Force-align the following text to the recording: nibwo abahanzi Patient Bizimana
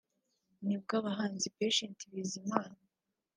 nibwo 0.65 0.93
abahanzi 0.99 1.47
Patient 1.57 1.99
Bizimana 2.13 2.77